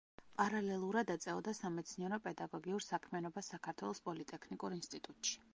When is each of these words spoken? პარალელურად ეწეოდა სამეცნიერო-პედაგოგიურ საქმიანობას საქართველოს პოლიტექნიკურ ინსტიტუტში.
პარალელურად 0.39 1.11
ეწეოდა 1.15 1.53
სამეცნიერო-პედაგოგიურ 1.57 2.87
საქმიანობას 2.89 3.53
საქართველოს 3.55 4.05
პოლიტექნიკურ 4.11 4.81
ინსტიტუტში. 4.83 5.41